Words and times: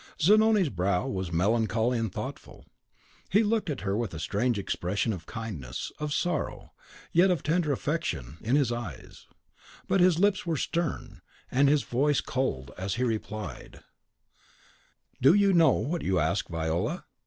Zanoni's 0.19 0.69
brow 0.69 1.07
was 1.07 1.31
melancholy 1.31 1.99
and 1.99 2.11
thoughtful. 2.11 2.65
He 3.29 3.43
looked 3.43 3.69
at 3.69 3.81
her 3.81 3.95
with 3.95 4.15
a 4.15 4.19
strange 4.19 4.57
expression 4.57 5.13
of 5.13 5.27
kindness, 5.27 5.91
of 5.99 6.11
sorrow, 6.11 6.71
yet 7.11 7.29
of 7.29 7.43
tender 7.43 7.71
affection, 7.71 8.37
in 8.41 8.55
his 8.55 8.71
eyes; 8.71 9.27
but 9.87 9.99
his 10.01 10.17
lips 10.17 10.43
were 10.43 10.57
stern, 10.57 11.21
and 11.51 11.69
his 11.69 11.83
voice 11.83 12.19
cold, 12.19 12.71
as 12.79 12.95
he 12.95 13.03
replied, 13.03 13.81
"Do 15.21 15.35
you 15.35 15.53
know 15.53 15.73
what 15.73 16.01
you 16.01 16.17
ask, 16.17 16.49
Viola? 16.49 17.05